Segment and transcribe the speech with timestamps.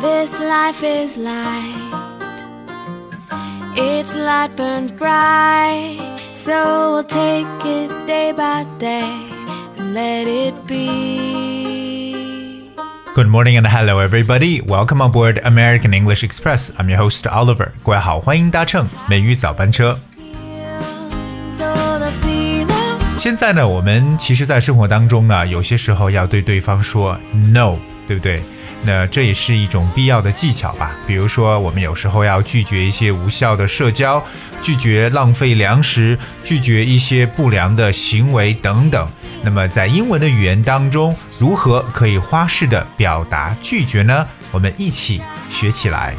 [0.00, 1.74] This life is light.
[3.76, 5.98] Its light burns bright.
[6.34, 9.04] So we'll take it day by day
[9.76, 11.50] and let it be.
[13.14, 14.62] Good morning and hello everybody.
[14.62, 16.70] Welcome aboard American English Express.
[16.78, 17.72] I'm your host Oliver.
[17.82, 19.98] 各位好，欢迎搭乘美语早班车。
[21.50, 21.66] So
[21.98, 27.18] they'll see the 现在呢，我们其实，在生活当中呢，有些时候要对对方说
[27.52, 28.40] no，对不对？
[28.85, 30.91] 那这也是一种必要的技巧吧。
[31.07, 34.23] 比如说，我们有时候要拒绝一些无效的社交，
[34.61, 39.09] 拒绝浪费粮食，拒绝一些不良的行为等等。
[39.41, 44.25] 那么，在英文的语言当中，如何可以花式的表达拒绝呢？
[44.51, 46.15] 我们一起学起来。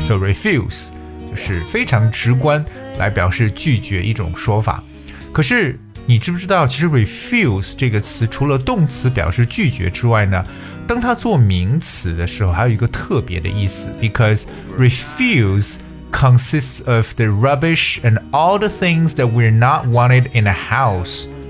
[0.05, 0.89] So refuse
[1.29, 2.63] 就是非常直观
[2.97, 4.83] 来表示拒绝一种说法。
[5.31, 10.43] 可是你知不知道，其实 refuse 这个词除了动词表示拒绝之外呢，
[10.85, 14.43] 当它做名词的时候，还有一个特别的意思，because
[14.77, 15.75] refuse
[16.11, 21.27] consists of the rubbish and all the things that we're not wanted in a house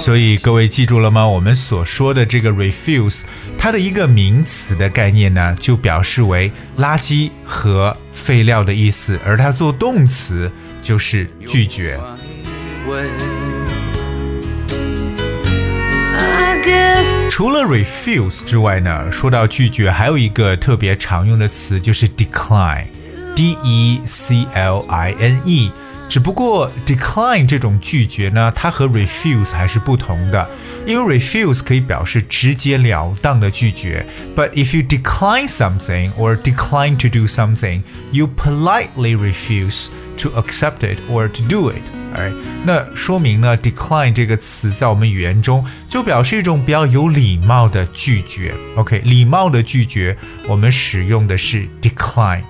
[0.00, 1.26] 所以各位记住了吗？
[1.26, 3.22] 我们所说的这个 refuse，
[3.58, 10.50] 它的一个名词的概念呢，就表示为垃圾和废料的意思，而它做动词
[10.82, 11.98] 就是拒绝。
[17.30, 25.70] 除了 refuse 之外呢，说到拒绝，还有一个特别常用的词就是 decline，d e c l i n e。
[26.16, 30.48] 只不过 decline 这种拒绝呢，它和 refuse 还是不同的，
[30.86, 37.82] 因为 refuse 可以表示直截了当的拒绝，but if you decline something or decline to do something,
[38.12, 41.82] you politely refuse to accept it or to do it.
[42.14, 42.32] 哎，
[42.64, 48.54] 那说明呢，decline 这个词在我们语言中就表示一种比较有礼貌的拒绝。
[48.76, 50.16] OK，礼貌的拒绝，
[50.48, 52.40] 我们使用的是 decline。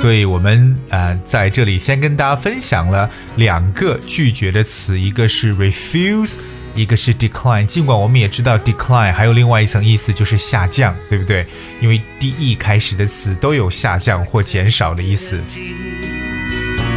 [0.00, 6.38] 所以，我们呃在这里先跟大家分享了两个拒绝的词，一个是 refuse，
[6.74, 7.66] 一个是 decline。
[7.66, 11.44] 尽管我们也知道 decline 还有另外一层意思就是下降，对不对？
[11.82, 15.38] 因为 de 开始的词都有下降或减少的意思。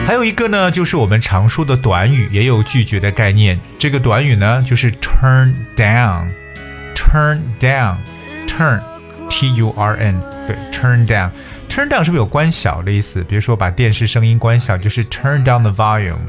[0.08, 3.59] 还有一个呢，就是我们常说的短语，也有拒绝的概念。
[3.78, 8.81] 这个短语呢，就是 turn down，turn down，turn
[9.30, 11.30] t u r n，对，turn down。
[11.73, 13.23] Turn down 是不是有关小的意思？
[13.23, 16.19] 比如说把电视声音关小，就是 turn down the volume。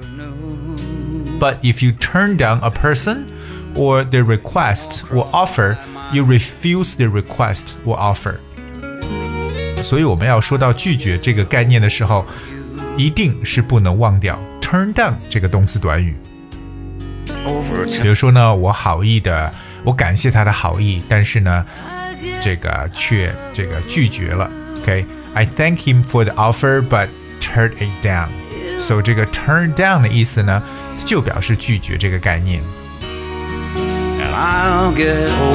[1.39, 3.27] But if you turn down a person
[3.77, 5.77] or the request or offer,
[6.15, 8.37] you refuse the request or offer.
[9.83, 12.25] 所以我们要说到拒绝这个概念的时候，
[12.97, 16.17] 一定是不能忘掉 turn down 这个动词短语。
[18.01, 19.53] 比如说呢，我好意的，
[19.85, 21.67] 我感谢他的好意，但是呢，
[22.41, 24.51] 这个却这个拒绝了。
[24.81, 25.05] OK
[25.35, 27.09] I thank him for the offer, but
[27.41, 28.29] turned it down.
[28.79, 30.63] So 这个 turn down 的意思呢，
[31.05, 32.63] 就表示拒绝这个概念。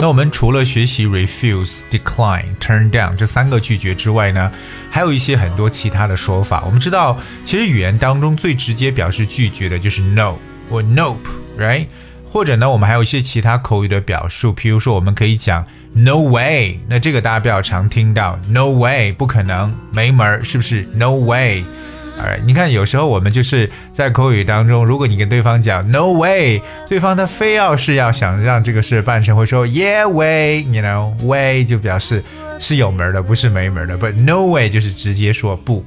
[0.01, 4.51] 那我们除了学习 refuse、decline、turn down 这三个拒绝之外呢，
[4.89, 6.63] 还有一些很多其他的说法。
[6.65, 10.35] 我们知道，其实语言当中最直接表示拒绝的就是 no
[10.69, 11.87] 或 nope，right？
[12.31, 21.63] 或者呢，我们还有一些其他口语的表述，譬如说，我们可以讲 no way，那这个大家比较常听到，no way 不可能，没门儿，是不是？no way。
[22.21, 32.21] 哎，你看，有时候我们就是在口语当中，如果你跟对方讲 “no way”，对方他非要是要想让这个事办成，会说 “yeah way”，you know way 就表示
[32.59, 33.97] 是有门的，不是没门的。
[33.97, 35.85] But no way 就是直接说不。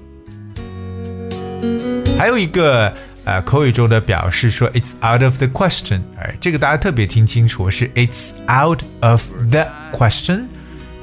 [2.19, 2.91] 还有一个
[3.25, 10.47] 呃，口语中的表示说 "It's out of the question"，哎，这个大家特别听清楚，是 "It's out of the question"，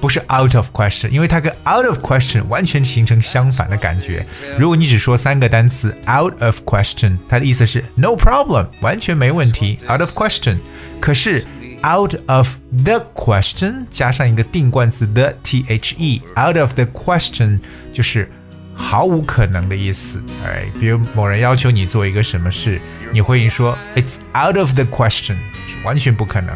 [0.02, 4.26] 不是 "out of question"，因为它跟 "out of question" 完全形成相反的感觉。
[4.58, 10.58] 如果你只说三个单词 "out of question"，它的意思是 "no problem"，完全没问题，out of question。
[11.00, 11.46] 可是
[11.82, 17.60] out of the question 加上一个定冠词 the t h e，out of the question
[17.94, 18.30] 就是
[18.76, 20.22] 毫无可能的意思。
[20.46, 22.82] 哎，比如某人要求你做一个什么事，
[23.14, 25.38] 你会说 It's out of the question，
[25.68, 26.54] 是完全不可能。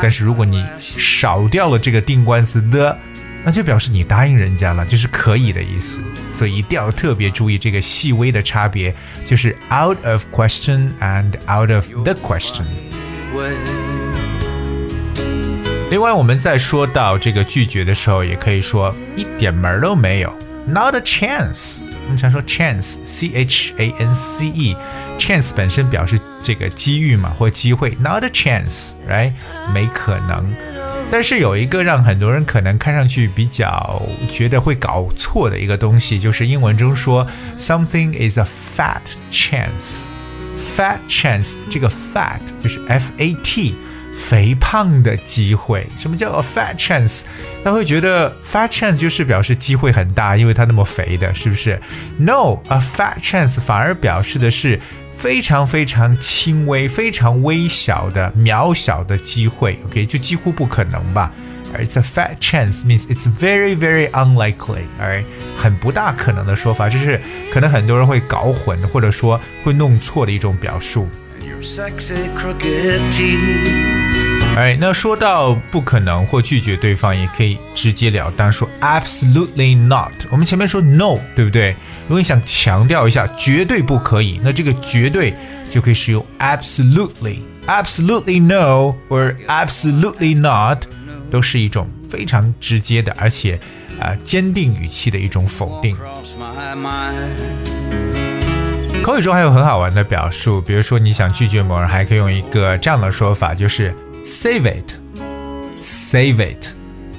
[0.00, 2.96] 但是如果你少掉了这个定冠词 the，
[3.44, 6.00] 那就表示你答应人家了，就是可以的意思。
[6.32, 8.94] 所以一定要特别注意这个细微的差别，
[9.24, 12.64] 就是 out of question and out of the question。
[15.88, 20.32] 另外，我们在说到这个拒绝的时候，也可以说一点门都没有
[20.66, 21.82] ，not a chance。
[22.04, 29.32] 我们常说 chance，c h a n c e，chance 本身表示这个机遇嘛，或机会，not a chance，right？
[29.74, 30.54] 没可能。
[31.10, 34.00] 但是有一个让很多人可能看上去比较
[34.30, 37.26] 觉得会搞错的一个东西，就是英文中说
[37.58, 39.00] something is a fat
[39.32, 40.04] chance。
[40.56, 43.74] fat chance 这个 fat 就是 f a t
[44.16, 45.86] 肥胖的机会。
[45.98, 47.22] 什么叫 a fat chance？
[47.62, 51.80] 他会觉得 fat chance 就是表示机会很大，因为他那么肥的，是不是
[52.18, 54.80] ？No，a fat chance 反而表示的是
[55.16, 59.78] 非常非常轻微、非常微小的、渺小的机会。
[59.86, 61.32] OK，就几乎不可能吧。
[61.74, 65.24] 而 It's a fat chance means it's very very unlikely，而
[65.58, 67.20] 很不大可能的说法，就是
[67.52, 71.08] 可能很多人会搞混，或者说会弄错的一种表述。
[74.56, 80.12] 哎，那说到不可能或拒绝对方，也可以直截了当说 absolutely not。
[80.30, 81.76] 我们前面说 no，对不对？
[82.08, 85.34] 如果你想强调一下绝对不可以，那这个绝对
[85.68, 90.84] 就可以使用 absolutely，absolutely no or absolutely not，
[91.30, 93.56] 都是一种非常直接的，而且
[94.00, 95.94] 啊、呃坚定语气的一种否定。
[99.02, 103.94] 口语中还有很好玩的表述，比如说你想拒绝某人，还可以用一个这样的说法，就是
[104.26, 104.64] save
[105.80, 106.36] it，save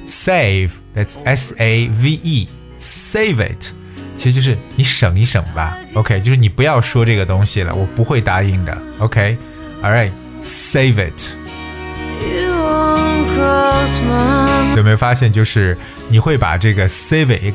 [0.06, 3.72] it，save，that's s a v e，save it，
[4.18, 11.32] 其实就是你省一省吧，OK，就是你不要说这个东西了，我不会答应的，OK，All right，save it。
[12.20, 15.78] You won't cross my 有没有发现，就是
[16.10, 17.54] 你会把这个 save it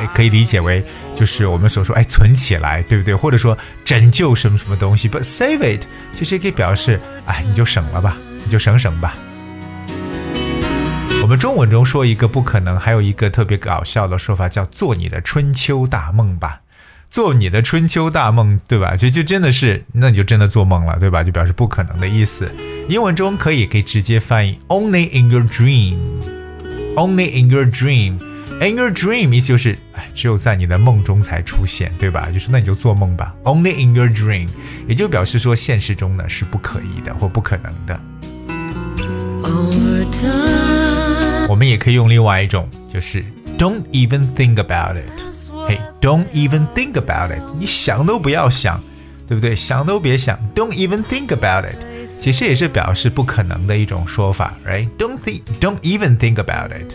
[0.00, 0.84] 也可以理解为
[1.16, 3.14] 就是我们所说哎存起来，对不对？
[3.14, 9.14] 或者说拯救什么什么东西，but save it 其实也可以表示哎你就省了吧，你就省省吧。
[11.22, 16.60] 我们中文中说一个不可能，还有一个特别搞笑的说法叫做你的春秋大梦吧。
[17.10, 18.96] 做你的春秋大梦，对吧？
[18.96, 21.24] 就就真的是，那你就真的做梦了，对吧？
[21.24, 22.48] 就表示不可能的意思。
[22.88, 25.96] 英文中可以可以直接翻译 only in your dream。
[26.96, 28.18] Only in your dream,
[28.60, 32.28] in your dream 意思就是，哎，只有在你的梦中才出现，对吧？
[32.32, 33.34] 就是那你就做梦吧。
[33.44, 34.48] Only in your dream，
[34.88, 38.00] 也就表示说现实中呢是不可以的或不可能的。
[39.49, 40.35] overtime.
[41.47, 43.23] 我们也可以用另外一种，就是
[43.57, 45.09] Don't even think about it。
[45.67, 48.81] 嘿，Don't even think about it，你想都不要想，
[49.27, 49.55] 对不对？
[49.55, 51.77] 想都别想，Don't even think about it，
[52.21, 56.93] 其实也是表示不可能的一种说法，right？Don't think, don't even think about it。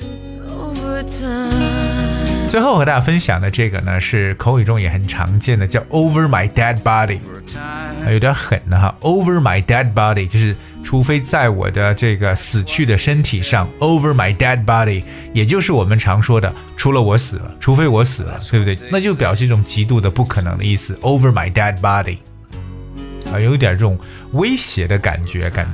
[2.55, 7.19] 最后和大家分享的这个呢，是口语中也很常见的，叫 Over my dead time.
[7.53, 8.95] 啊有点狠的哈。
[9.01, 18.79] Over my dead body 就是除非在我的这个死去的身体上，Over my dead body，也就是我们常说的，除了我死了，除非我死了，对不对？
[18.89, 20.93] 那就表示一种极度的不可能的意思。
[21.01, 22.19] Over my dead body，
[23.33, 23.99] 啊，有一点这种
[24.31, 25.67] 威胁的感觉，感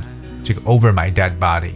[0.43, 1.73] 这个 Over my dead body。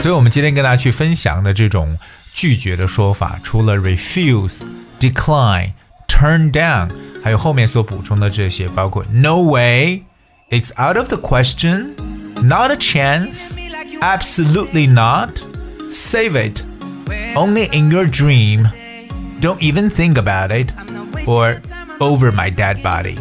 [0.00, 1.96] 所以，我们今天跟大家去分享的这种
[2.33, 6.89] 拒绝的说法，除了 refuse、decline、turn down，
[7.23, 20.15] 还有后面所补充的这些，包括 no way、it's out of the question、not a chance、absolutely not、save it、only in your dream、don't even think
[20.15, 20.71] about it
[21.25, 21.57] or
[21.99, 23.17] over my dead body。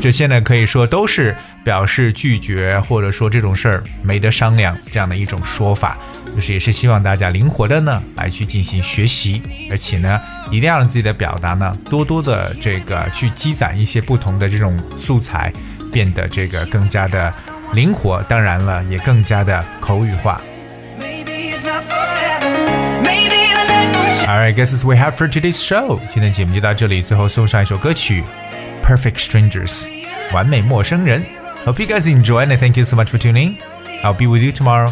[0.00, 5.97] 这些呢，可以说都是 表示拒绝，或者说这种事儿没得商量这样的一种说法，
[6.35, 15.53] 就是也是希望大家灵活的呢来去进行学习，而且呢，一定要让自己的表达呢多多的这个去积攒一些不同的这种素材，
[15.91, 17.31] 变得这个更加的
[17.73, 20.41] 灵活，当然了，也更加的口语化。
[20.99, 23.03] Maybe it's not forever.
[23.03, 25.99] Maybe the night will Alright, guess is we have for today's show.
[26.09, 28.23] 今天节目就到这里，最后送上一首歌曲
[28.85, 29.83] 《Perfect Strangers》，
[30.33, 31.23] 完美陌生人。
[31.63, 33.57] Hope you guys enjoy and thank you so much for tuning.
[34.03, 34.91] I'll be with you tomorrow.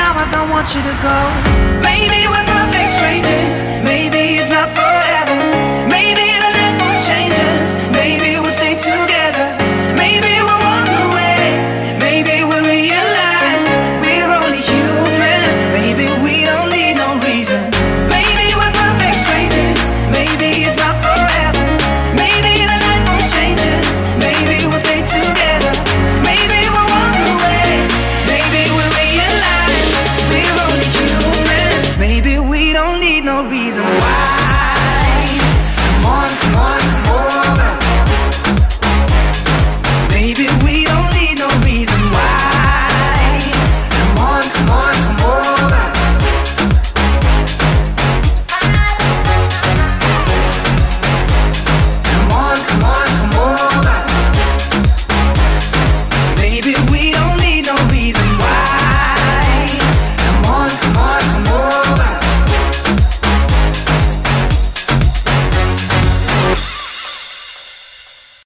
[0.41, 1.17] I want you to go.
[1.85, 3.61] Maybe we're perfect strangers.
[3.85, 4.80] Maybe it's not.